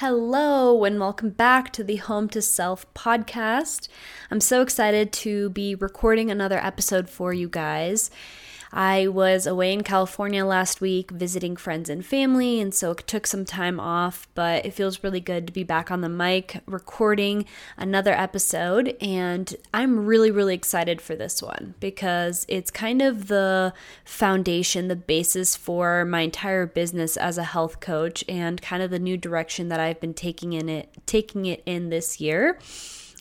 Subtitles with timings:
[0.00, 3.88] Hello, and welcome back to the Home to Self podcast.
[4.30, 8.08] I'm so excited to be recording another episode for you guys.
[8.72, 13.26] I was away in California last week visiting friends and family, and so it took
[13.26, 17.46] some time off, but it feels really good to be back on the mic recording
[17.76, 18.96] another episode.
[19.00, 23.72] And I'm really, really excited for this one because it's kind of the
[24.04, 28.98] foundation, the basis for my entire business as a health coach and kind of the
[28.98, 32.58] new direction that I've been taking in it taking it in this year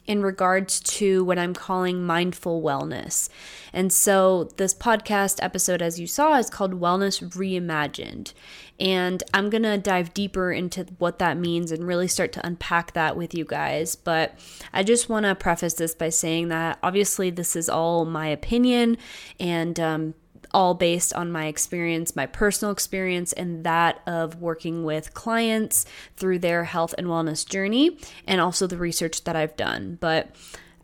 [0.08, 3.28] in regards to what I'm calling mindful wellness.
[3.74, 8.34] And so, this podcast episode, as you saw, is called Wellness Reimagined.
[8.80, 12.94] And I'm going to dive deeper into what that means and really start to unpack
[12.94, 13.96] that with you guys.
[13.96, 14.40] But
[14.72, 18.98] I just want to preface this by saying that obviously, this is all my opinion
[19.40, 20.14] and um,
[20.54, 26.40] all based on my experience, my personal experience, and that of working with clients through
[26.40, 29.98] their health and wellness journey, and also the research that I've done.
[30.00, 30.36] But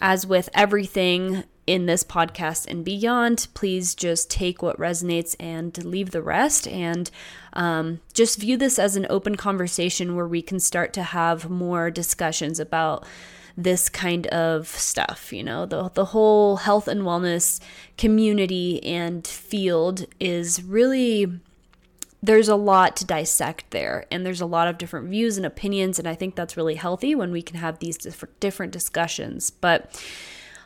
[0.02, 6.12] as with everything in this podcast and beyond, please just take what resonates and leave
[6.12, 6.68] the rest.
[6.68, 7.10] And
[7.54, 11.90] um, just view this as an open conversation where we can start to have more
[11.90, 13.06] discussions about
[13.56, 15.32] this kind of stuff.
[15.32, 17.60] You know, the, the whole health and wellness
[17.98, 21.40] community and field is really
[22.24, 26.00] there's a lot to dissect there and there's a lot of different views and opinions
[26.00, 27.98] and i think that's really healthy when we can have these
[28.40, 29.52] different discussions.
[29.52, 30.02] But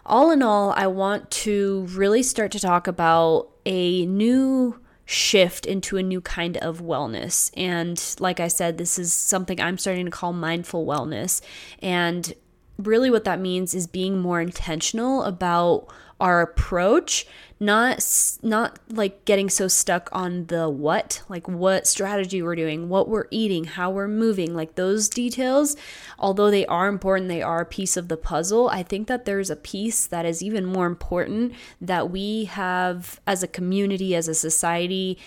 [0.05, 5.97] all in all i want to really start to talk about a new shift into
[5.97, 7.49] a new kind of wellness.
[7.57, 11.41] And like i said this is something i'm starting to call mindful wellness.
[11.81, 12.33] And
[12.77, 15.87] really what that means is being more intentional about
[16.19, 17.27] our approach
[17.59, 18.03] not
[18.41, 23.27] not like getting so stuck on the what like what strategy we're doing what we're
[23.29, 25.75] eating how we're moving like those details
[26.17, 29.49] although they are important they are a piece of the puzzle i think that there's
[29.49, 34.35] a piece that is even more important that we have as a community as a
[34.35, 35.17] society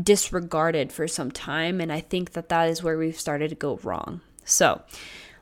[0.00, 3.78] disregarded for some time and i think that that is where we've started to go
[3.82, 4.20] wrong.
[4.44, 4.82] So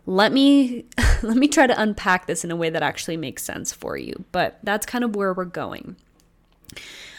[0.09, 0.87] let me
[1.23, 4.25] let me try to unpack this in a way that actually makes sense for you
[4.33, 5.97] but that's kind of where we're going.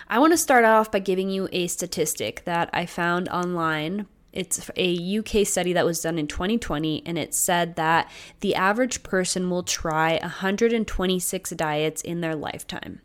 [0.07, 4.07] I want to start off by giving you a statistic that i found online.
[4.33, 9.03] It's a UK study that was done in 2020, and it said that the average
[9.03, 13.01] person will try 126 diets in their lifetime.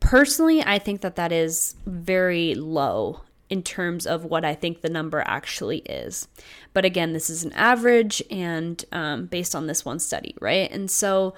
[0.00, 4.88] Personally, I think that that is very low in terms of what I think the
[4.88, 6.28] number actually is.
[6.72, 10.70] But again, this is an average and um, based on this one study, right?
[10.70, 11.34] And so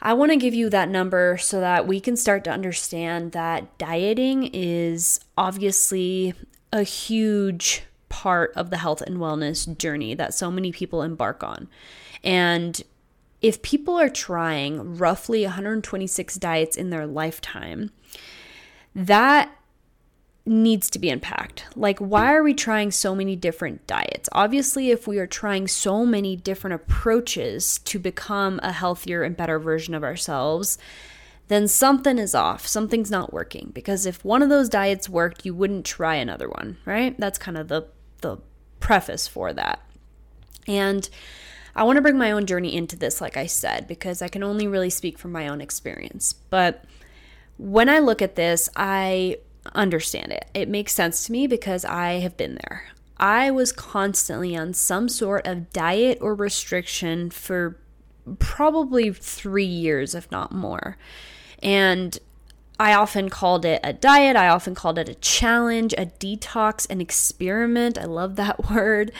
[0.00, 3.76] I want to give you that number so that we can start to understand that
[3.76, 6.34] dieting is obviously
[6.72, 11.68] a huge part of the health and wellness journey that so many people embark on.
[12.22, 12.80] And
[13.42, 17.90] if people are trying roughly 126 diets in their lifetime,
[18.94, 19.50] that
[20.46, 21.64] needs to be unpacked.
[21.74, 24.28] Like, why are we trying so many different diets?
[24.32, 29.58] Obviously, if we are trying so many different approaches to become a healthier and better
[29.58, 30.78] version of ourselves,
[31.48, 32.66] then something is off.
[32.66, 33.70] Something's not working.
[33.74, 37.18] Because if one of those diets worked, you wouldn't try another one, right?
[37.18, 37.88] That's kind of the,
[38.20, 38.38] the
[38.78, 39.80] preface for that.
[40.68, 41.08] And
[41.74, 44.42] I want to bring my own journey into this, like I said, because I can
[44.42, 46.32] only really speak from my own experience.
[46.32, 46.84] But
[47.58, 49.38] when I look at this, I
[49.74, 50.46] understand it.
[50.54, 52.84] It makes sense to me because I have been there.
[53.18, 57.78] I was constantly on some sort of diet or restriction for
[58.38, 60.98] probably three years, if not more.
[61.62, 62.18] And
[62.78, 64.36] I often called it a diet.
[64.36, 67.96] I often called it a challenge, a detox, an experiment.
[67.96, 69.12] I love that word,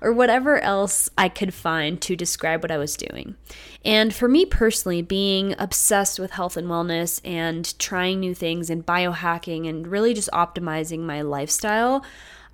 [0.00, 3.36] or whatever else I could find to describe what I was doing.
[3.84, 8.84] And for me personally, being obsessed with health and wellness and trying new things and
[8.84, 12.04] biohacking and really just optimizing my lifestyle,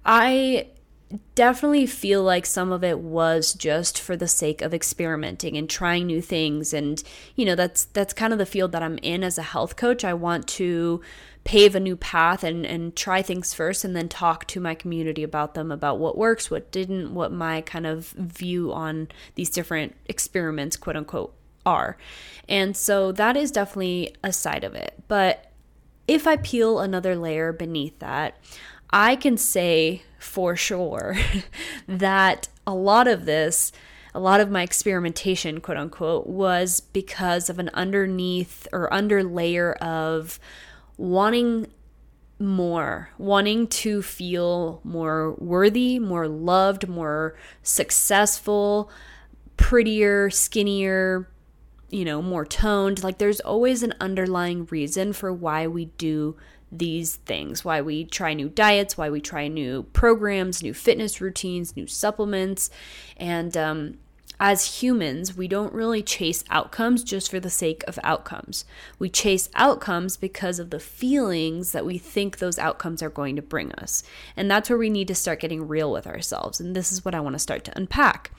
[0.04, 0.68] I
[1.34, 6.06] definitely feel like some of it was just for the sake of experimenting and trying
[6.06, 6.72] new things.
[6.72, 7.02] And
[7.36, 10.04] you know that's that's kind of the field that I'm in as a health coach.
[10.04, 11.00] I want to
[11.44, 15.22] pave a new path and and try things first and then talk to my community
[15.22, 19.94] about them about what works what didn't what my kind of view on these different
[20.06, 21.34] experiments quote unquote
[21.66, 21.96] are.
[22.48, 24.94] And so that is definitely a side of it.
[25.08, 25.50] But
[26.06, 28.36] if I peel another layer beneath that
[28.90, 31.16] I can say for sure
[31.88, 33.72] that a lot of this,
[34.14, 39.72] a lot of my experimentation, quote unquote, was because of an underneath or under layer
[39.74, 40.38] of
[40.96, 41.66] wanting
[42.38, 48.90] more, wanting to feel more worthy, more loved, more successful,
[49.56, 51.28] prettier, skinnier,
[51.90, 53.04] you know, more toned.
[53.04, 56.36] Like there's always an underlying reason for why we do
[56.78, 61.76] these things, why we try new diets, why we try new programs, new fitness routines,
[61.76, 62.70] new supplements.
[63.16, 63.98] And um,
[64.40, 68.64] as humans, we don't really chase outcomes just for the sake of outcomes.
[68.98, 73.42] We chase outcomes because of the feelings that we think those outcomes are going to
[73.42, 74.02] bring us.
[74.36, 76.60] And that's where we need to start getting real with ourselves.
[76.60, 78.32] And this is what I want to start to unpack.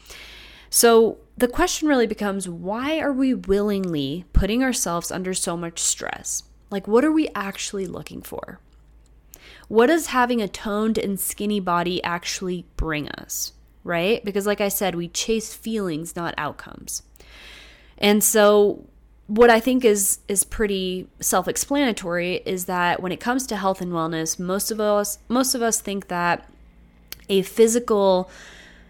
[0.69, 6.43] So the question really becomes why are we willingly putting ourselves under so much stress?
[6.69, 8.59] Like, what are we actually looking for?
[9.67, 13.53] What does having a toned and skinny body actually bring us?
[13.83, 14.23] Right?
[14.25, 17.03] Because, like I said, we chase feelings, not outcomes.
[17.97, 18.87] And so,
[19.27, 23.91] what I think is is pretty self-explanatory is that when it comes to health and
[23.91, 26.47] wellness, most of us most of us think that
[27.27, 28.29] a physical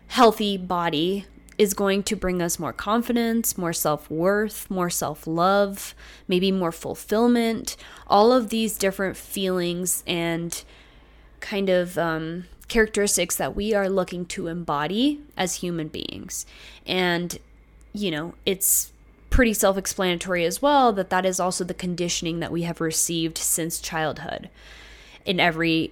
[0.07, 1.25] healthy body
[1.57, 5.95] is going to bring us more confidence, more self worth, more self love,
[6.27, 10.63] maybe more fulfillment, all of these different feelings and
[11.39, 16.45] kind of um, characteristics that we are looking to embody as human beings.
[16.85, 17.37] And,
[17.93, 18.91] you know, it's
[19.29, 23.37] pretty self explanatory as well that that is also the conditioning that we have received
[23.37, 24.49] since childhood.
[25.25, 25.91] In every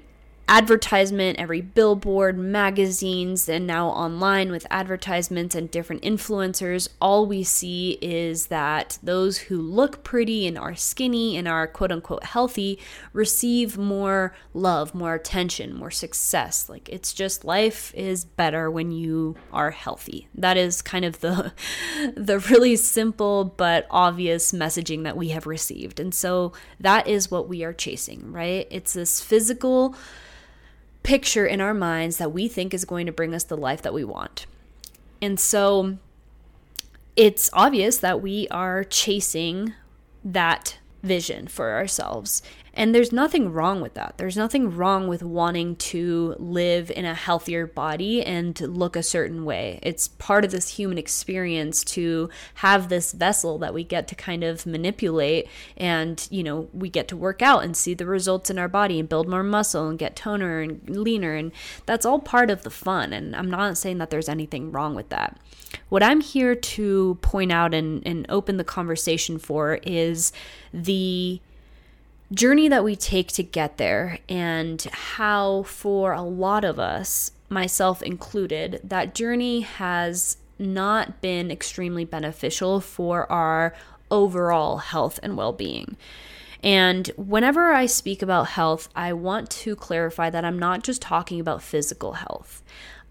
[0.54, 7.98] advertisement, every billboard, magazines, and now online with advertisements and different influencers, all we see
[8.04, 12.78] is that those who look pretty and are skinny and are quote unquote healthy
[13.14, 16.70] receive more love, more attention, more success.
[16.70, 20.28] Like it's just life is better when you are healthy.
[20.36, 21.52] That is kind of the
[22.16, 26.00] the really simple but obvious messaging that we have received.
[26.00, 28.68] And so that is what we are chasing, right?
[28.70, 29.96] It's this physical
[31.04, 33.94] picture in our minds that we think is going to bring us the life that
[33.94, 34.46] we want.
[35.22, 35.98] And so
[37.16, 39.74] it's obvious that we are chasing
[40.24, 42.42] that vision for ourselves.
[42.76, 44.18] And there's nothing wrong with that.
[44.18, 49.46] There's nothing wrong with wanting to live in a healthier body and look a certain
[49.46, 49.80] way.
[49.84, 54.44] It's part of this human experience to have this vessel that we get to kind
[54.44, 55.48] of manipulate
[55.78, 59.00] and, you know, we get to work out and see the results in our body
[59.00, 61.36] and build more muscle and get toner and leaner.
[61.36, 61.52] And
[61.86, 63.14] that's all part of the fun.
[63.14, 65.38] And I'm not saying that there's anything wrong with that.
[65.90, 70.32] What I'm here to point out and, and open the conversation for is
[70.74, 71.40] the
[72.34, 78.02] journey that we take to get there and how, for a lot of us, myself
[78.02, 83.76] included, that journey has not been extremely beneficial for our
[84.10, 85.98] overall health and well being.
[86.64, 91.40] And whenever I speak about health, I want to clarify that I'm not just talking
[91.42, 92.64] about physical health.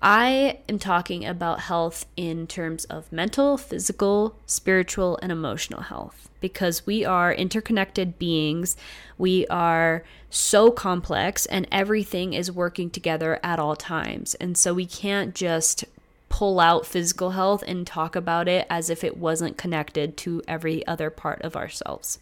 [0.02, 6.84] I am talking about health in terms of mental, physical, spiritual, and emotional health because
[6.84, 8.76] we are interconnected beings.
[9.16, 14.34] We are so complex, and everything is working together at all times.
[14.34, 15.84] And so we can't just
[16.28, 20.84] pull out physical health and talk about it as if it wasn't connected to every
[20.86, 22.18] other part of ourselves.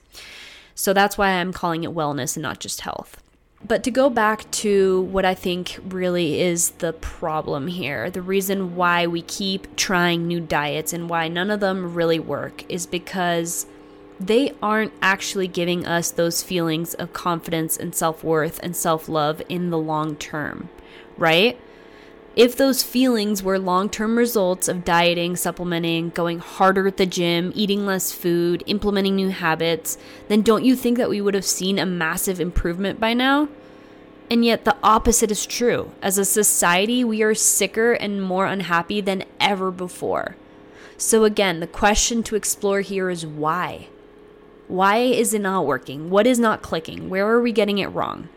[0.75, 3.23] So that's why I'm calling it wellness and not just health.
[3.71, 8.75] But to go back to what I think really is the problem here, the reason
[8.75, 13.67] why we keep trying new diets and why none of them really work is because
[14.19, 19.41] they aren't actually giving us those feelings of confidence and self worth and self love
[19.49, 20.69] in the long term,
[21.17, 21.57] right?
[22.35, 27.53] If those feelings were long term results of dieting, supplementing, going harder at the gym,
[27.55, 29.97] eating less food, implementing new habits,
[30.27, 33.49] then don't you think that we would have seen a massive improvement by now?
[34.31, 35.91] And yet, the opposite is true.
[36.01, 40.37] As a society, we are sicker and more unhappy than ever before.
[40.97, 43.89] So, again, the question to explore here is why?
[44.69, 46.11] Why is it not working?
[46.11, 47.11] What is not clicking?
[47.11, 48.29] Where are we getting it wrong?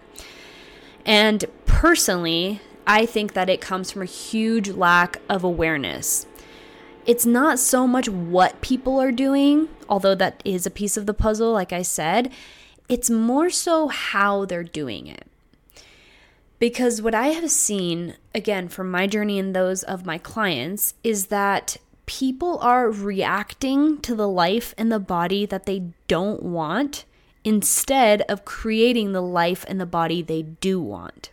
[1.05, 6.25] And personally, I think that it comes from a huge lack of awareness.
[7.05, 11.13] It's not so much what people are doing, although that is a piece of the
[11.13, 12.31] puzzle, like I said,
[12.89, 15.27] it's more so how they're doing it.
[16.63, 21.25] Because what I have seen, again, from my journey and those of my clients, is
[21.25, 27.03] that people are reacting to the life and the body that they don't want
[27.43, 31.31] instead of creating the life and the body they do want.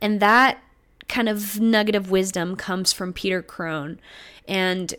[0.00, 0.62] And that
[1.08, 3.98] kind of nugget of wisdom comes from Peter Crone.
[4.46, 4.94] And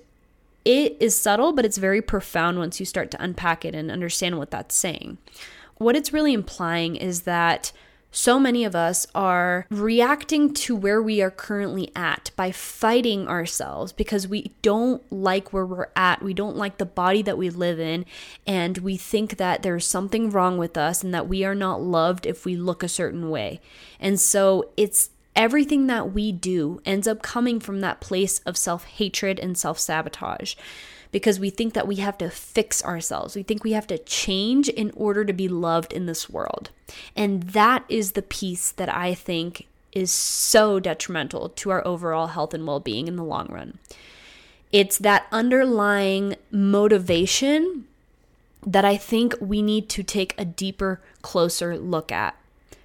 [0.66, 4.38] it is subtle, but it's very profound once you start to unpack it and understand
[4.38, 5.18] what that's saying.
[5.78, 7.72] What it's really implying is that
[8.12, 13.92] so many of us are reacting to where we are currently at by fighting ourselves
[13.92, 16.22] because we don't like where we're at.
[16.22, 18.06] We don't like the body that we live in.
[18.46, 22.26] And we think that there's something wrong with us and that we are not loved
[22.26, 23.60] if we look a certain way.
[24.00, 28.86] And so it's everything that we do ends up coming from that place of self
[28.86, 30.56] hatred and self sabotage
[31.18, 33.36] because we think that we have to fix ourselves.
[33.36, 36.70] We think we have to change in order to be loved in this world.
[37.16, 42.54] And that is the piece that I think is so detrimental to our overall health
[42.54, 43.80] and well being in the long run.
[44.72, 47.86] It's that underlying motivation
[48.64, 52.36] that I think we need to take a deeper, closer look at.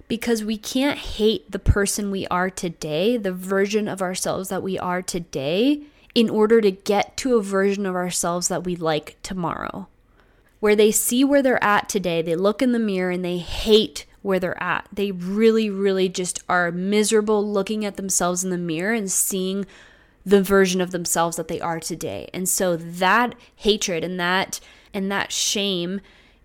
[0.07, 4.79] Because we can't hate the person we are today, the version of ourselves that we
[4.79, 5.83] are today,
[6.15, 9.87] in order to get to a version of ourselves that we like tomorrow.
[10.59, 14.05] Where they see where they're at today, they look in the mirror and they hate
[14.21, 14.87] where they're at.
[14.93, 19.65] They really, really just are miserable looking at themselves in the mirror and seeing
[20.25, 22.29] the version of themselves that they are today.
[22.33, 24.59] And so that hatred and that
[24.93, 25.99] and that shame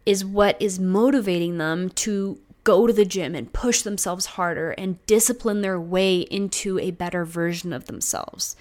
[0.04, 5.04] is what is motivating them to go to the gym and push themselves harder and
[5.06, 8.56] discipline their way into a better version of themselves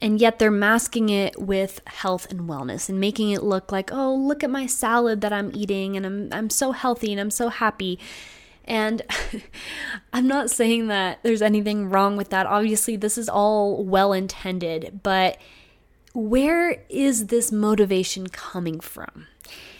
[0.00, 4.14] and yet they're masking it with health and wellness and making it look like, oh,
[4.14, 7.50] look at my salad that I'm eating and I'm I'm so healthy and I'm so
[7.50, 7.98] happy.
[8.64, 9.02] And
[10.12, 12.46] I'm not saying that there's anything wrong with that.
[12.46, 15.38] Obviously, this is all well intended, but
[16.14, 19.26] where is this motivation coming from?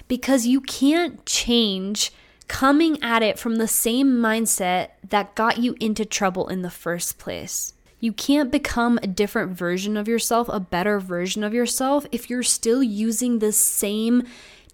[0.06, 2.12] Because you can't change
[2.46, 7.16] coming at it from the same mindset that got you into trouble in the first
[7.16, 7.72] place.
[8.00, 12.42] You can't become a different version of yourself, a better version of yourself, if you're
[12.42, 14.24] still using the same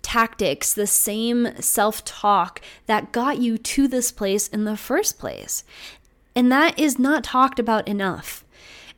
[0.00, 5.64] tactics, the same self talk that got you to this place in the first place.
[6.36, 8.44] And that is not talked about enough.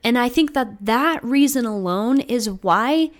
[0.04, 3.10] And I think that that reason alone is why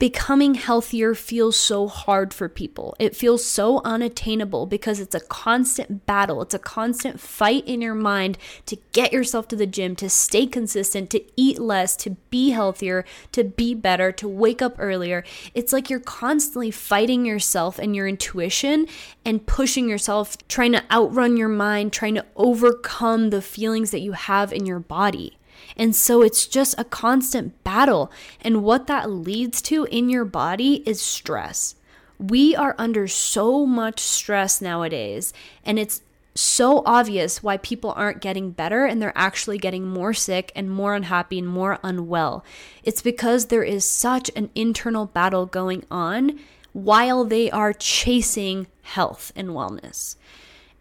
[0.00, 2.96] becoming healthier feels so hard for people.
[2.98, 6.40] It feels so unattainable because it's a constant battle.
[6.40, 10.46] It's a constant fight in your mind to get yourself to the gym, to stay
[10.46, 15.22] consistent, to eat less, to be healthier, to be better, to wake up earlier.
[15.52, 18.88] It's like you're constantly fighting yourself and your intuition
[19.26, 24.12] and pushing yourself, trying to outrun your mind, trying to overcome the feelings that you
[24.12, 25.36] have in your body.
[25.80, 28.12] And so it's just a constant battle.
[28.42, 31.74] And what that leads to in your body is stress.
[32.18, 35.32] We are under so much stress nowadays,
[35.64, 36.02] and it's
[36.34, 40.94] so obvious why people aren't getting better and they're actually getting more sick and more
[40.94, 42.44] unhappy and more unwell.
[42.84, 46.38] It's because there is such an internal battle going on
[46.74, 50.16] while they are chasing health and wellness.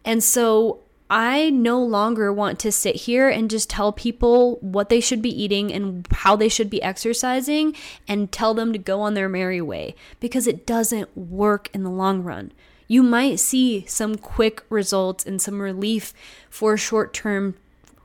[0.04, 5.00] And so I no longer want to sit here and just tell people what they
[5.00, 7.76] should be eating and how they should be exercising
[8.08, 11.90] and tell them to go on their merry way because it doesn't work in the
[11.90, 12.52] long run.
[12.88, 16.14] You might see some quick results and some relief
[16.50, 17.56] for a short term,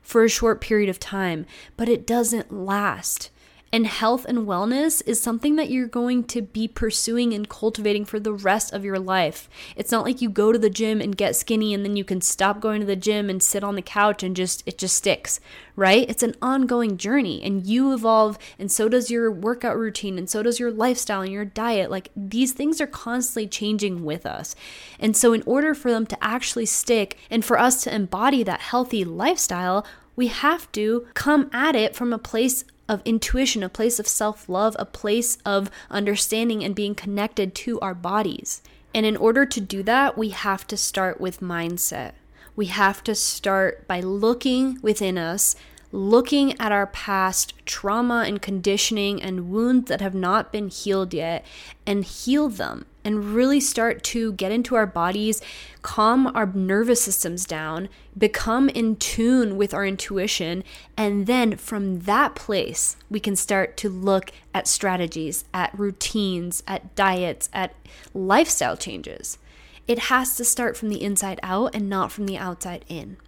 [0.00, 1.44] for a short period of time,
[1.76, 3.30] but it doesn't last.
[3.75, 8.21] And health and wellness is something that you're going to be pursuing and cultivating for
[8.21, 9.49] the rest of your life.
[9.75, 12.21] It's not like you go to the gym and get skinny and then you can
[12.21, 15.40] stop going to the gym and sit on the couch and just it just sticks,
[15.75, 16.09] right?
[16.09, 20.40] It's an ongoing journey and you evolve and so does your workout routine and so
[20.45, 21.90] does your lifestyle and your diet.
[21.90, 24.54] Like these things are constantly changing with us.
[25.00, 28.61] And so in order for them to actually stick and for us to embody that
[28.61, 33.99] healthy lifestyle, we have to come at it from a place of intuition, a place
[33.99, 38.62] of self love, a place of understanding and being connected to our bodies.
[38.95, 42.12] And in order to do that, we have to start with mindset.
[42.57, 45.57] We have to start by looking within us,
[45.91, 51.45] looking at our past trauma and conditioning and wounds that have not been healed yet,
[51.87, 55.42] and heal them and really start to get into our bodies,
[55.82, 60.64] calm our nervous systems down, become in tune with our intuition,
[60.96, 66.94] and then from that place, we can start to look at strategies, at routines, at
[66.94, 67.75] diets, at
[68.14, 69.38] lifestyle changes.
[69.87, 73.18] It has to start from the inside out and not from the outside in.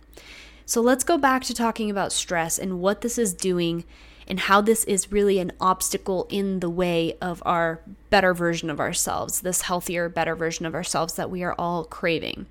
[0.65, 3.85] So let's go back to talking about stress and what this is doing
[4.27, 7.81] and how this is really an obstacle in the way of our
[8.11, 12.47] better version of ourselves, this healthier, better version of ourselves that we are all craving.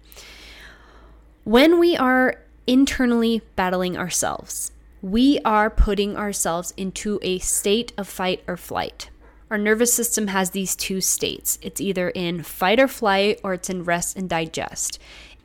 [1.43, 8.43] When we are internally battling ourselves, we are putting ourselves into a state of fight
[8.47, 9.09] or flight.
[9.51, 13.69] Our nervous system has these two states it's either in fight or flight or it's
[13.69, 14.99] in rest and digest.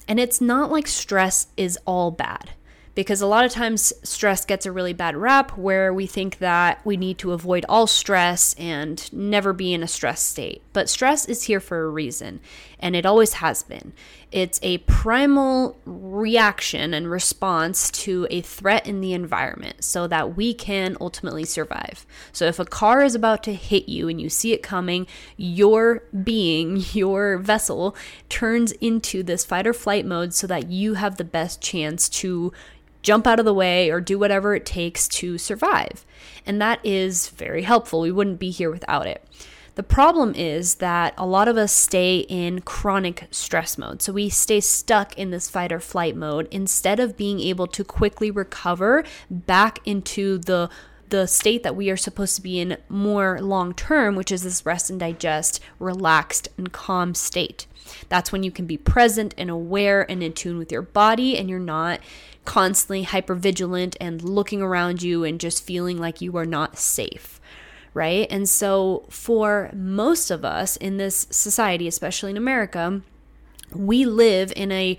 [0.09, 2.51] And it's not like stress is all bad
[3.01, 6.85] because a lot of times stress gets a really bad rap where we think that
[6.85, 10.63] we need to avoid all stress and never be in a stress state.
[10.75, 12.41] But stress is here for a reason,
[12.79, 13.95] and it always has been.
[14.31, 20.53] It's a primal reaction and response to a threat in the environment so that we
[20.53, 22.05] can ultimately survive.
[22.33, 25.07] So, if a car is about to hit you and you see it coming,
[25.39, 27.97] your being, your vessel,
[28.29, 32.53] turns into this fight or flight mode so that you have the best chance to
[33.03, 36.05] jump out of the way or do whatever it takes to survive.
[36.47, 38.01] And that is very helpful.
[38.01, 39.25] We wouldn't be here without it.
[39.77, 44.03] The problem is that a lot of us stay in chronic stress mode.
[44.03, 47.85] So we stay stuck in this fight or flight mode instead of being able to
[47.85, 50.69] quickly recover back into the
[51.11, 54.65] the state that we are supposed to be in more long term, which is this
[54.65, 57.67] rest and digest, relaxed and calm state.
[58.09, 61.51] That's when you can be present and aware and in tune with your body and
[61.51, 62.01] you're not
[62.45, 67.41] constantly hyper vigilant and looking around you and just feeling like you are not safe
[67.93, 68.29] right?
[68.31, 73.03] And so, for most of us in this society, especially in America,
[73.75, 74.97] we live in a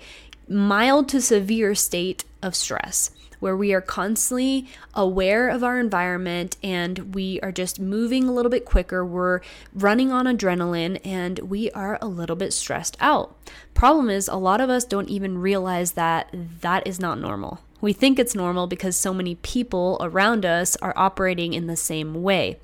[0.48, 3.10] mild to severe state of stress
[3.42, 8.50] where we are constantly aware of our environment and we are just moving a little
[8.50, 9.04] bit quicker.
[9.04, 9.40] We're
[9.74, 13.36] running on adrenaline and we are a little bit stressed out.
[13.74, 17.58] Problem is, a lot of us don't even realize that that is not normal.
[17.80, 22.22] We think it's normal because so many people around us are operating in the same
[22.22, 22.60] way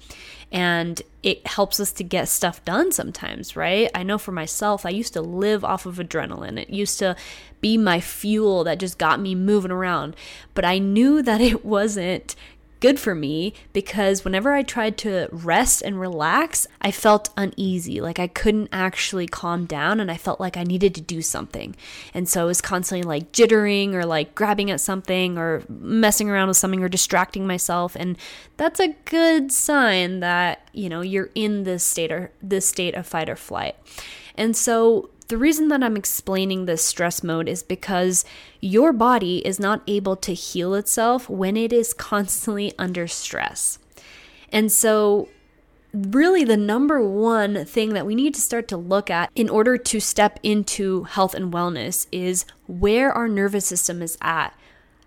[0.50, 3.90] and it helps us to get stuff done sometimes, right?
[3.94, 6.58] I know for myself, I used to live off of adrenaline.
[6.58, 7.16] It used to
[7.60, 10.16] be my fuel that just got me moving around,
[10.54, 12.34] but I knew that it wasn't
[12.80, 18.00] good for me because whenever I tried to rest and relax, I felt uneasy.
[18.00, 21.74] Like I couldn't actually calm down and I felt like I needed to do something.
[22.14, 26.48] And so I was constantly like jittering or like grabbing at something or messing around
[26.48, 27.96] with something or distracting myself.
[27.96, 28.16] And
[28.56, 33.06] that's a good sign that, you know, you're in this state or this state of
[33.06, 33.76] fight or flight.
[34.36, 38.24] And so the reason that I'm explaining this stress mode is because
[38.60, 43.78] your body is not able to heal itself when it is constantly under stress.
[44.50, 45.28] And so,
[45.92, 49.76] really, the number one thing that we need to start to look at in order
[49.76, 54.54] to step into health and wellness is where our nervous system is at.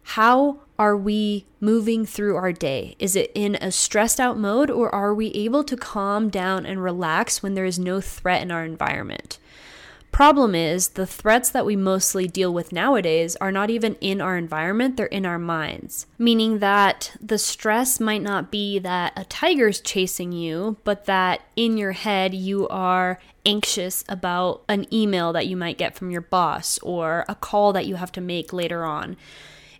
[0.04, 2.96] How are we moving through our day?
[3.00, 6.84] Is it in a stressed out mode, or are we able to calm down and
[6.84, 9.40] relax when there is no threat in our environment?
[10.12, 14.38] Problem is, the threats that we mostly deal with nowadays are not even in our
[14.38, 16.06] environment, they're in our minds.
[16.18, 21.78] Meaning that the stress might not be that a tiger's chasing you, but that in
[21.78, 26.78] your head you are anxious about an email that you might get from your boss
[26.80, 29.16] or a call that you have to make later on.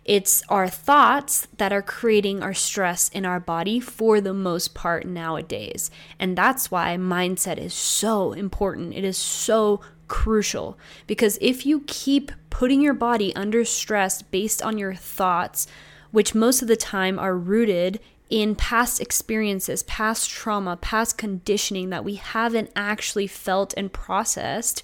[0.04, 5.06] It's our thoughts that are creating our stress in our body for the most part
[5.06, 5.90] nowadays.
[6.18, 8.94] And that's why mindset is so important.
[8.94, 9.80] It is so
[10.12, 15.66] crucial because if you keep putting your body under stress based on your thoughts,
[16.10, 17.98] which most of the time are rooted
[18.28, 24.82] in past experiences, past trauma, past conditioning that we haven't actually felt and processed,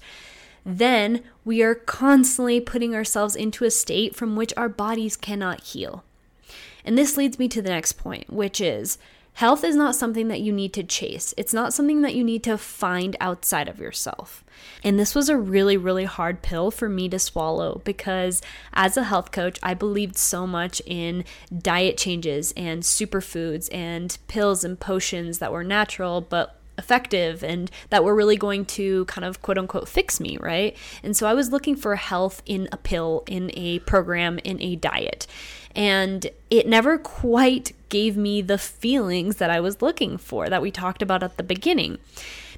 [0.65, 6.03] then we are constantly putting ourselves into a state from which our bodies cannot heal.
[6.83, 8.97] And this leads me to the next point, which is
[9.33, 11.33] Health is not something that you need to chase.
[11.37, 14.43] It's not something that you need to find outside of yourself.
[14.83, 18.41] And this was a really, really hard pill for me to swallow because
[18.73, 21.23] as a health coach, I believed so much in
[21.57, 28.03] diet changes and superfoods and pills and potions that were natural, but effective and that
[28.03, 30.75] were really going to kind of quote unquote fix me, right?
[31.03, 34.75] And so I was looking for health in a pill, in a program, in a
[34.75, 35.27] diet.
[35.75, 40.71] And it never quite gave me the feelings that I was looking for that we
[40.71, 41.99] talked about at the beginning.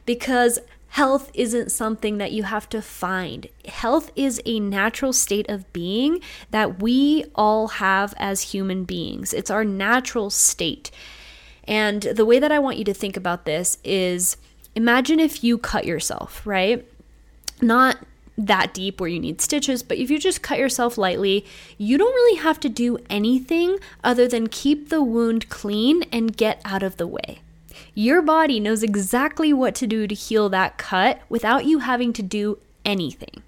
[0.06, 3.48] Because health isn't something that you have to find.
[3.66, 9.52] Health is a natural state of being that we all have as human beings, it's
[9.52, 10.92] our natural state.
[11.66, 14.38] And the way that I want you to think about this is
[14.76, 16.86] imagine if you cut yourself, right?
[17.62, 17.98] Not
[18.38, 21.46] that deep where you need stitches, but if you just cut yourself lightly,
[21.78, 26.62] you don't really have to do anything other than keep the wound clean and get
[26.66, 27.42] out of the way.
[27.94, 32.24] Your body knows exactly what to do to heal that cut without you having to
[32.24, 33.44] do anything.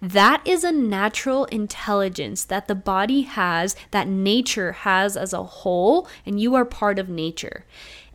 [0.00, 6.08] That is a natural intelligence that the body has, that nature has as a whole,
[6.24, 7.64] and you are part of nature.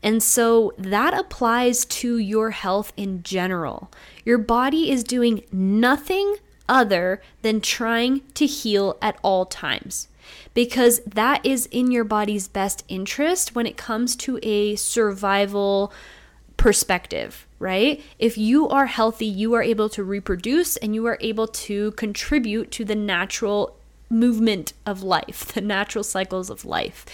[0.01, 3.91] And so that applies to your health in general.
[4.25, 6.35] Your body is doing nothing
[6.67, 10.07] other than trying to heal at all times
[10.53, 15.91] because that is in your body's best interest when it comes to a survival
[16.63, 18.01] perspective, right?
[18.19, 22.71] If you are healthy, you are able to reproduce and you are able to contribute
[22.71, 23.75] to the natural
[24.09, 27.05] movement of life, the natural cycles of life.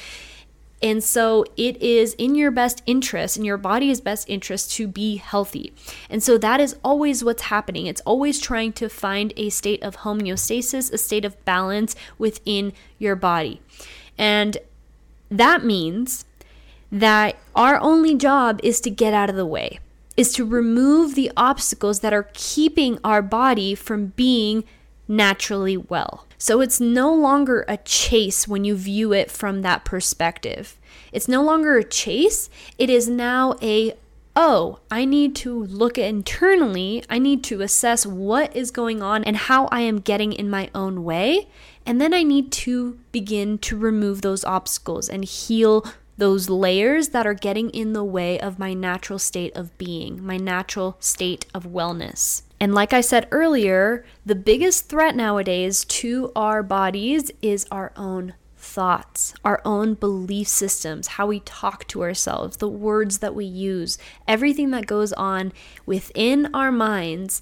[0.84, 5.16] And so it is in your best interest, in your body's best interest to be
[5.16, 5.74] healthy.
[6.12, 7.88] And so that is always what's happening.
[7.88, 13.16] It's always trying to find a state of homeostasis, a state of balance within your
[13.16, 13.62] body.
[14.16, 14.60] And
[15.32, 16.26] that means
[16.91, 19.80] that our only job is to get out of the way,
[20.17, 24.63] is to remove the obstacles that are keeping our body from being
[25.08, 26.25] naturally well.
[26.38, 30.78] So it's no longer a chase when you view it from that perspective.
[31.12, 33.93] It's no longer a chase, it is now a
[34.36, 37.04] oh, I need to look internally.
[37.10, 40.69] I need to assess what is going on and how I am getting in my
[40.73, 41.49] own way.
[41.86, 45.86] And then I need to begin to remove those obstacles and heal
[46.20, 50.38] those layers that are getting in the way of my natural state of being, my
[50.38, 52.44] natural state of wellness.
[52.60, 58.34] And like I said earlier, the biggest threat nowadays to our bodies is our own
[58.58, 63.98] thoughts, our own belief systems, how we talk to ourselves, the words that we use,
[64.28, 65.54] everything that goes on
[65.86, 67.42] within our minds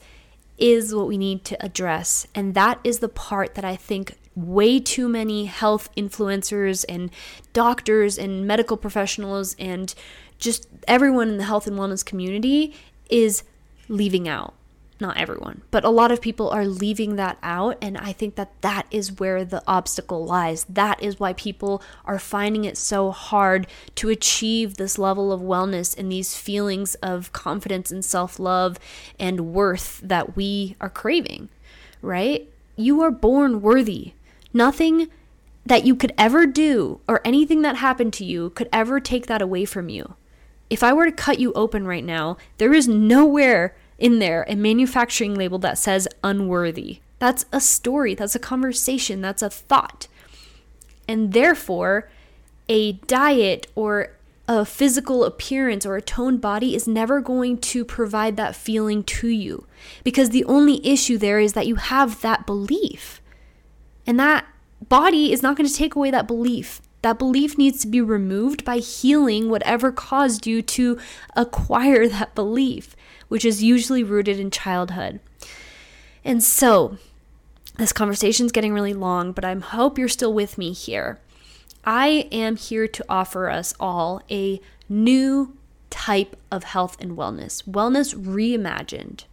[0.60, 2.28] is what we need to address.
[2.36, 7.10] And that is the part that I think way too many health influencers and
[7.54, 9.96] doctors and medical professionals and
[10.38, 12.76] just everyone in the health and wellness community
[13.10, 13.44] is
[13.90, 14.54] leaving out
[15.00, 17.78] not everyone, but a lot of people are leaving that out.
[17.82, 20.66] And I think that that is where the obstacle lies.
[20.66, 25.98] That is why people are finding it so hard to achieve this level of wellness
[25.98, 28.80] and these feelings of confidence and self love
[29.20, 31.50] and worth that we are craving,
[32.02, 32.50] right?
[32.76, 34.14] You are born worthy.
[34.58, 35.10] Nothing
[35.68, 39.40] that you could ever do or anything that happened to you could ever take that
[39.40, 40.16] away from you.
[40.68, 44.56] If I were to cut you open right now, there is nowhere in there a
[44.56, 47.02] manufacturing label that says unworthy.
[47.20, 50.08] That's a story, that's a conversation, that's a thought.
[51.08, 52.10] And therefore,
[52.68, 54.14] a diet or
[54.48, 59.28] a physical appearance or a toned body is never going to provide that feeling to
[59.28, 59.68] you
[60.04, 63.22] because the only issue there is that you have that belief.
[64.08, 64.48] And that
[64.88, 66.82] body is not going to take away that belief.
[67.04, 70.98] That belief needs to be removed by healing whatever caused you to
[71.36, 72.96] acquire that belief
[73.28, 75.20] which is usually rooted in childhood.
[76.24, 76.98] And so,
[77.78, 81.20] this conversation is getting really long, but I hope you're still with me here.
[81.86, 85.56] I am here to offer us all a new
[85.90, 89.24] type of health and wellness, wellness reimagined.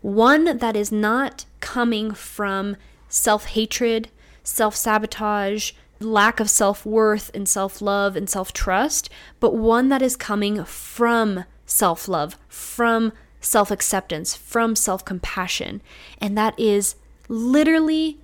[0.00, 2.76] One that is not coming from
[3.14, 4.10] self hatred,
[4.42, 9.08] self sabotage, lack of self worth and self love and self trust,
[9.40, 15.80] but one that is coming from self love, from self acceptance, from self compassion.
[16.18, 16.96] And that is
[17.28, 18.18] literally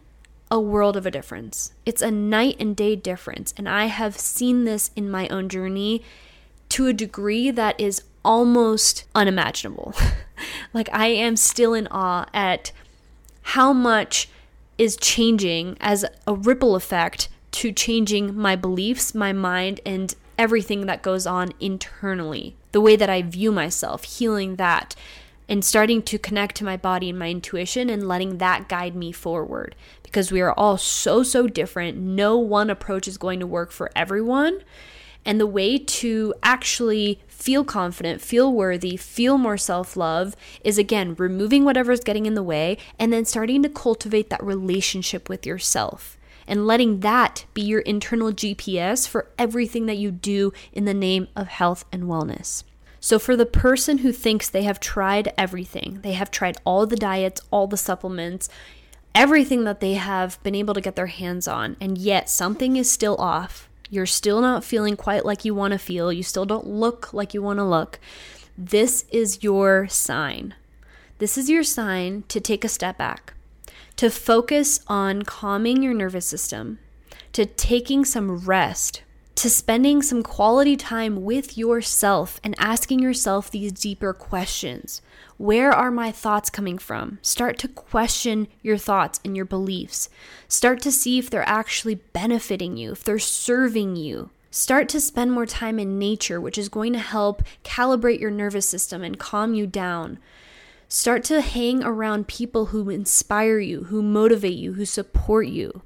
[0.50, 1.72] a world of a difference.
[1.86, 3.54] It's a night and day difference.
[3.56, 6.02] And I have seen this in my own journey
[6.70, 9.94] to a degree that is almost unimaginable.
[10.74, 12.72] like, I am still in awe at
[13.42, 14.28] how much
[14.80, 21.02] is changing as a ripple effect to changing my beliefs, my mind, and everything that
[21.02, 24.96] goes on internally, the way that I view myself, healing that,
[25.50, 29.12] and starting to connect to my body and my intuition and letting that guide me
[29.12, 31.98] forward because we are all so, so different.
[31.98, 34.62] No one approach is going to work for everyone.
[35.24, 41.14] And the way to actually feel confident, feel worthy, feel more self love is again
[41.16, 46.18] removing whatever's getting in the way and then starting to cultivate that relationship with yourself
[46.46, 51.28] and letting that be your internal GPS for everything that you do in the name
[51.36, 52.64] of health and wellness.
[52.98, 56.96] So, for the person who thinks they have tried everything, they have tried all the
[56.96, 58.50] diets, all the supplements,
[59.14, 62.90] everything that they have been able to get their hands on, and yet something is
[62.90, 66.66] still off, you're still not feeling quite like you want to feel, you still don't
[66.66, 67.98] look like you want to look,
[68.56, 70.54] this is your sign.
[71.18, 73.34] This is your sign to take a step back
[74.00, 76.78] to focus on calming your nervous system,
[77.34, 79.02] to taking some rest,
[79.40, 85.00] to spending some quality time with yourself and asking yourself these deeper questions.
[85.38, 87.18] Where are my thoughts coming from?
[87.22, 90.10] Start to question your thoughts and your beliefs.
[90.46, 94.28] Start to see if they're actually benefiting you, if they're serving you.
[94.50, 98.68] Start to spend more time in nature, which is going to help calibrate your nervous
[98.68, 100.18] system and calm you down.
[100.86, 105.80] Start to hang around people who inspire you, who motivate you, who support you.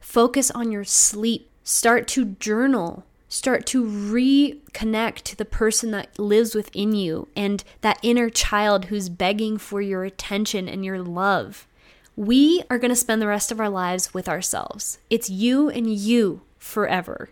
[0.00, 1.50] Focus on your sleep.
[1.70, 3.04] Start to journal.
[3.28, 9.10] Start to reconnect to the person that lives within you and that inner child who's
[9.10, 11.66] begging for your attention and your love.
[12.16, 14.98] We are going to spend the rest of our lives with ourselves.
[15.10, 17.28] It's you and you forever.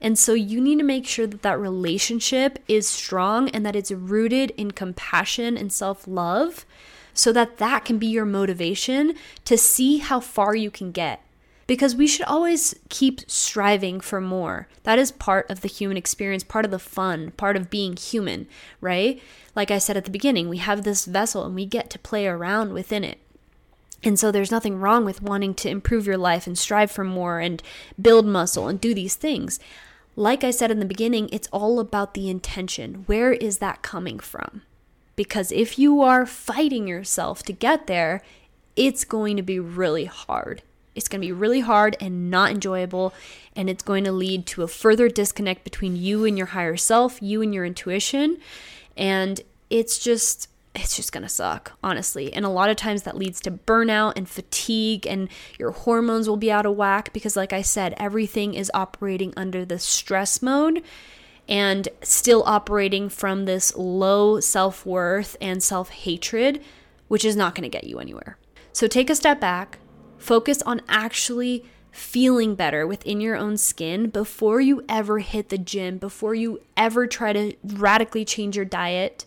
[0.00, 3.92] And so you need to make sure that that relationship is strong and that it's
[3.92, 6.64] rooted in compassion and self love
[7.12, 11.20] so that that can be your motivation to see how far you can get
[11.66, 14.68] because we should always keep striving for more.
[14.84, 18.46] That is part of the human experience, part of the fun, part of being human,
[18.80, 19.20] right?
[19.54, 22.26] Like I said at the beginning, we have this vessel and we get to play
[22.26, 23.18] around within it.
[24.02, 27.40] And so there's nothing wrong with wanting to improve your life and strive for more
[27.40, 27.62] and
[28.00, 29.58] build muscle and do these things.
[30.14, 33.04] Like I said in the beginning, it's all about the intention.
[33.06, 34.62] Where is that coming from?
[35.16, 38.22] Because if you are fighting yourself to get there,
[38.76, 40.62] it's going to be really hard.
[40.96, 43.14] It's going to be really hard and not enjoyable.
[43.54, 47.22] And it's going to lead to a further disconnect between you and your higher self,
[47.22, 48.38] you and your intuition.
[48.96, 52.32] And it's just, it's just gonna suck, honestly.
[52.32, 55.28] And a lot of times that leads to burnout and fatigue, and
[55.58, 59.64] your hormones will be out of whack because, like I said, everything is operating under
[59.64, 60.82] the stress mode
[61.48, 66.62] and still operating from this low self worth and self hatred,
[67.08, 68.36] which is not gonna get you anywhere.
[68.72, 69.78] So take a step back,
[70.18, 75.96] Focus on actually feeling better within your own skin before you ever hit the gym,
[75.98, 79.24] before you ever try to radically change your diet.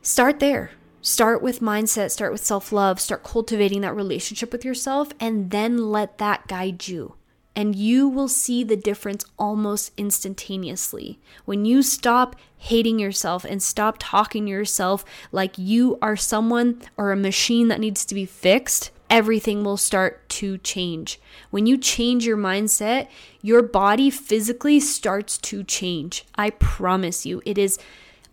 [0.00, 0.70] Start there.
[1.02, 5.90] Start with mindset, start with self love, start cultivating that relationship with yourself, and then
[5.90, 7.16] let that guide you.
[7.54, 11.18] And you will see the difference almost instantaneously.
[11.44, 17.12] When you stop hating yourself and stop talking to yourself like you are someone or
[17.12, 21.20] a machine that needs to be fixed, everything will start to change.
[21.50, 23.08] When you change your mindset,
[23.42, 26.24] your body physically starts to change.
[26.34, 27.78] I promise you, it is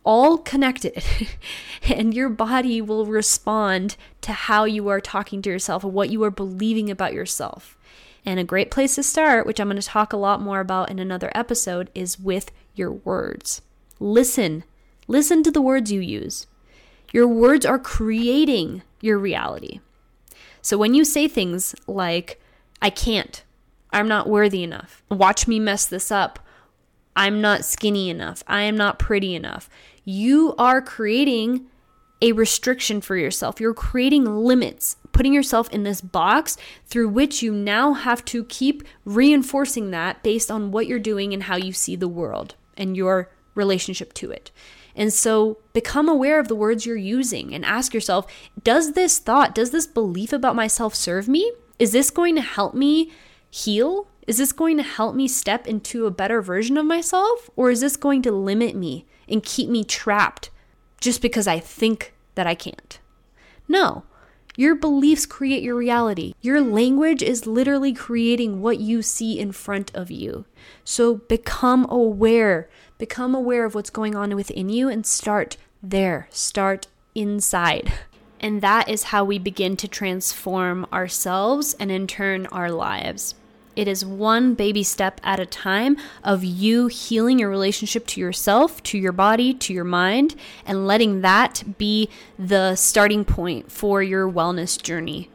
[0.04, 1.04] all connected,
[1.84, 6.24] and your body will respond to how you are talking to yourself and what you
[6.24, 7.78] are believing about yourself.
[8.26, 10.92] And a great place to start, which I'm going to talk a lot more about
[10.92, 13.62] in another episode, is with your words.
[14.00, 14.64] Listen.
[15.08, 16.48] Listen to the words you use.
[17.12, 19.80] Your words are creating your reality.
[20.62, 22.42] So when you say things like,
[22.82, 23.44] I can't,
[23.92, 26.40] I'm not worthy enough, watch me mess this up,
[27.16, 29.70] I'm not skinny enough, I am not pretty enough,
[30.06, 31.68] you are creating
[32.22, 33.60] a restriction for yourself.
[33.60, 38.84] You're creating limits, putting yourself in this box through which you now have to keep
[39.06, 43.32] reinforcing that based on what you're doing and how you see the world and your
[43.56, 44.52] relationship to it.
[44.96, 48.26] And so become aware of the words you're using and ask yourself
[48.64, 51.52] Does this thought, does this belief about myself serve me?
[51.80, 53.12] Is this going to help me
[53.50, 54.08] heal?
[54.28, 57.50] Is this going to help me step into a better version of myself?
[57.56, 60.52] Or is this going to limit me and keep me trapped
[61.00, 63.00] just because I think that I can't?
[63.68, 64.04] No.
[64.58, 66.34] Your beliefs create your reality.
[66.42, 70.46] Your language is literally creating what you see in front of you.
[70.84, 72.70] So become aware
[73.02, 76.28] Become aware of what's going on within you and start there.
[76.30, 76.86] Start
[77.16, 77.92] inside.
[78.40, 83.34] And that is how we begin to transform ourselves and in turn our lives.
[83.76, 88.84] It is one baby step at a time of you healing your relationship to yourself,
[88.84, 94.32] to your body, to your mind, and letting that be the starting point for your
[94.32, 95.32] wellness journey.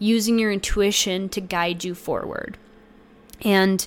[0.00, 2.58] Using your intuition to guide you forward.
[3.42, 3.86] And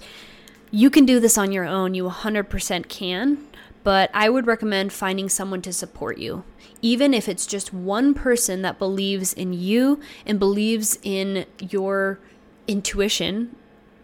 [0.72, 3.48] you can do this on your own, you 100% can,
[3.84, 6.44] but I would recommend finding someone to support you.
[6.82, 12.20] Even if it's just one person that believes in you and believes in your
[12.68, 13.56] intuition,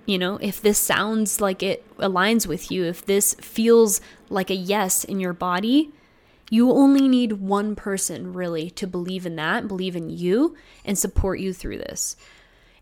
[0.06, 4.56] you know, if this sounds like it aligns with you, if this feels like a
[4.56, 5.91] yes in your body,
[6.49, 11.39] you only need one person really to believe in that, believe in you, and support
[11.39, 12.15] you through this.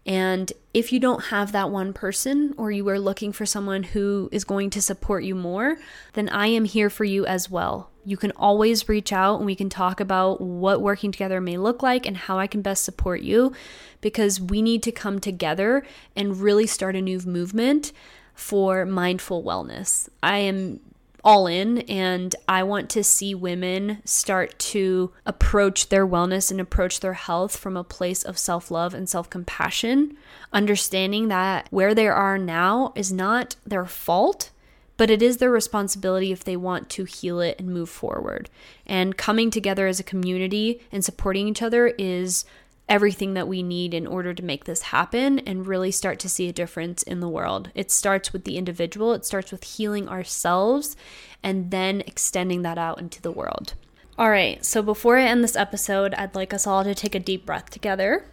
[0.06, 4.30] And if you don't have that one person or you are looking for someone who
[4.32, 5.78] is going to support you more,
[6.14, 7.92] then I am here for you as well.
[8.04, 11.84] You can always reach out and we can talk about what working together may look
[11.84, 13.54] like and how I can best support you
[14.02, 15.86] because we need to come together
[16.16, 17.92] and really start a new movement
[18.34, 20.10] for mindful wellness.
[20.24, 20.80] I am
[21.24, 27.00] all in and I want to see women start to approach their wellness and approach
[27.00, 30.18] their health from a place of self-love and self-compassion,
[30.52, 34.50] understanding that where they are now is not their fault,
[34.98, 38.50] but it is their responsibility if they want to heal it and move forward.
[38.86, 42.46] And coming together as a community and supporting each other is
[42.92, 46.50] everything that we need in order to make this happen and really start to see
[46.50, 47.72] a difference in the world.
[47.74, 50.98] It starts with the individual, it starts with healing ourselves
[51.42, 53.76] and then extending that out into the world.
[54.18, 57.20] All right, so before I end this episode, I'd like us all to take a
[57.20, 58.28] deep breath together.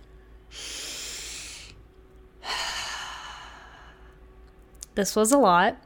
[4.96, 5.76] This was a lot,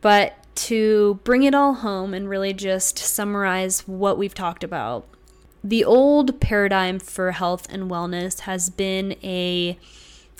[0.00, 5.06] but to bring it all home and really just summarize what we've talked about,
[5.64, 9.78] the old paradigm for health and wellness has been a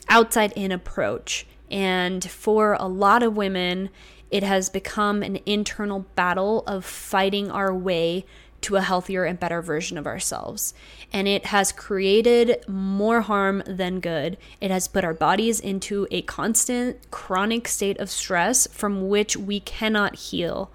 [0.08, 3.88] outside in approach and for a lot of women
[4.30, 8.26] it has become an internal battle of fighting our way
[8.60, 10.72] to a healthier and better version of ourselves.
[11.12, 14.38] And it has created more harm than good.
[14.58, 19.60] It has put our bodies into a constant chronic state of stress from which we
[19.60, 20.70] cannot heal.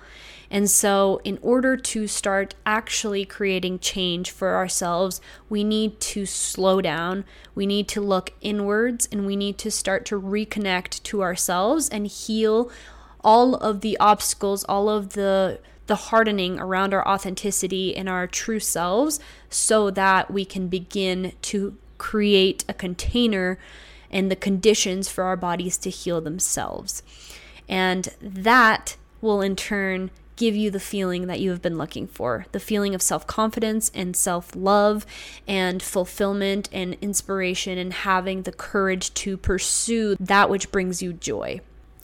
[0.52, 6.82] And so, in order to start actually creating change for ourselves, we need to slow
[6.82, 7.24] down.
[7.54, 12.08] We need to look inwards and we need to start to reconnect to ourselves and
[12.08, 12.72] heal
[13.24, 18.60] all of the obstacles, all of the the hardening around our authenticity and our true
[18.60, 23.58] selves so that we can begin to create a container
[24.12, 27.02] and the conditions for our bodies to heal themselves.
[27.68, 32.45] And that will in turn give you the feeling that you have been looking for
[32.54, 35.06] the feeling of self confidence and self love
[35.47, 41.60] and fulfillment and inspiration and having the courage to pursue that which brings you joy.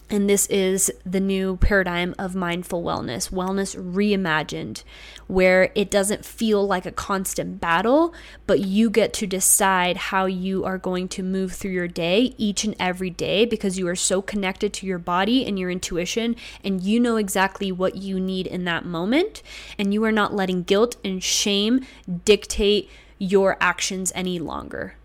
[0.07, 4.83] And this is the new paradigm of mindful wellness, wellness reimagined,
[5.25, 8.13] where it doesn't feel like a constant battle,
[8.45, 12.63] but you get to decide how you are going to move through your day each
[12.63, 16.83] and every day because you are so connected to your body and your intuition, and
[16.83, 19.41] you know exactly what you need in that moment.
[19.79, 21.83] And you are not letting guilt and shame
[22.25, 24.97] dictate your actions any longer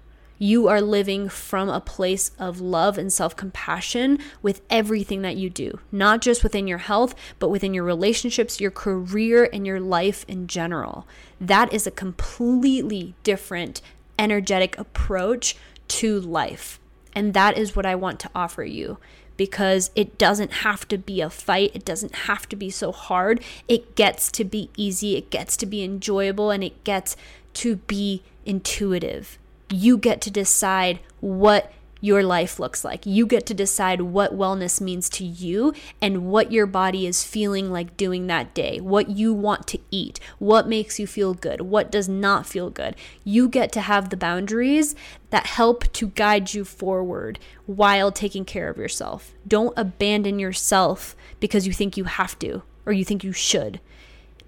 [0.42, 5.50] you are living from a place of love and self compassion with everything that you
[5.50, 10.24] do, not just within your health, but within your relationships, your career, and your life
[10.26, 11.06] in general.
[11.38, 13.82] That is a completely different
[14.18, 15.56] energetic approach
[15.88, 16.80] to life.
[17.14, 18.98] And that is what I want to offer you
[19.36, 21.72] because it doesn't have to be a fight.
[21.74, 23.42] It doesn't have to be so hard.
[23.68, 27.14] It gets to be easy, it gets to be enjoyable, and it gets
[27.54, 29.38] to be intuitive
[29.70, 33.04] you get to decide what your life looks like.
[33.04, 37.70] You get to decide what wellness means to you and what your body is feeling
[37.70, 41.90] like doing that day, what you want to eat, what makes you feel good, what
[41.90, 42.96] does not feel good.
[43.22, 44.94] You get to have the boundaries
[45.30, 49.34] that help to guide you forward while taking care of yourself.
[49.46, 53.80] Don't abandon yourself because you think you have to or you think you should.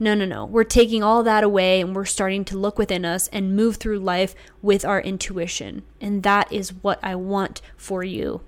[0.03, 0.45] No, no, no.
[0.45, 4.01] We're taking all that away and we're starting to look within us and move through
[4.01, 5.85] life with our intuition.
[6.01, 8.41] And that is what I want for you.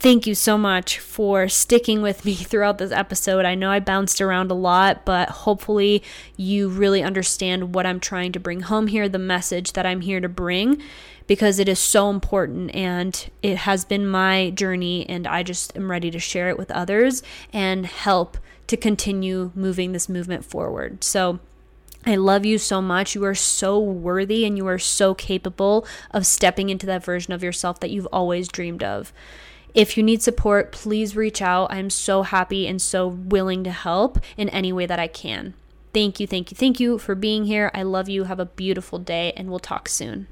[0.00, 3.44] Thank you so much for sticking with me throughout this episode.
[3.44, 6.02] I know I bounced around a lot, but hopefully
[6.36, 10.18] you really understand what I'm trying to bring home here, the message that I'm here
[10.18, 10.82] to bring,
[11.28, 15.88] because it is so important and it has been my journey, and I just am
[15.88, 18.36] ready to share it with others and help
[18.70, 21.04] to continue moving this movement forward.
[21.04, 21.40] So,
[22.06, 23.14] I love you so much.
[23.14, 27.42] You are so worthy and you are so capable of stepping into that version of
[27.42, 29.12] yourself that you've always dreamed of.
[29.74, 31.70] If you need support, please reach out.
[31.70, 35.54] I'm so happy and so willing to help in any way that I can.
[35.92, 37.70] Thank you, thank you, thank you for being here.
[37.74, 38.24] I love you.
[38.24, 40.28] Have a beautiful day, and we'll talk soon.